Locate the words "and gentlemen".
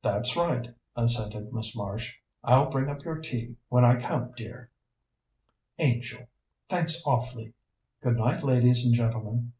8.86-9.54